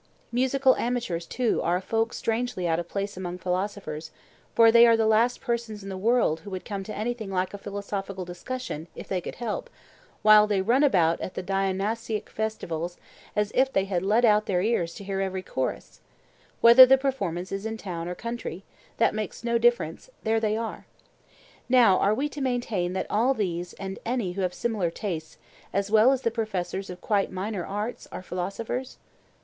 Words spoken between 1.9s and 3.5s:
strangely out of place among